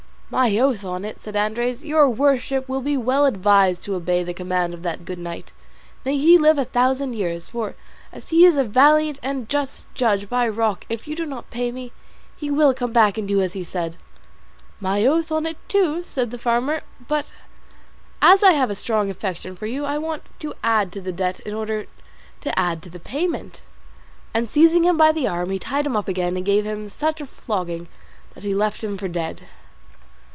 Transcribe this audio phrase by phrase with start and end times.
[0.33, 4.33] "My oath on it," said Andres, "your worship will be well advised to obey the
[4.33, 5.51] command of that good knight
[6.05, 7.75] may he live a thousand years for,
[8.13, 11.69] as he is a valiant and just judge, by Roque, if you do not pay
[11.69, 11.91] me,
[12.37, 13.97] he will come back and do as he said."
[14.79, 16.79] "My oath on it, too," said the farmer;
[17.09, 17.29] "but
[18.21, 21.41] as I have a strong affection for you, I want to add to the debt
[21.41, 21.87] in order
[22.39, 23.63] to add to the payment;"
[24.33, 27.19] and seizing him by the arm, he tied him up again, and gave him such
[27.19, 27.89] a flogging
[28.33, 29.41] that he left him for dead.